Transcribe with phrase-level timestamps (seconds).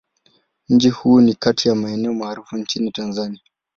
[0.69, 3.41] Mji huu ni kati ya maeneo maarufu nchini Tanzania.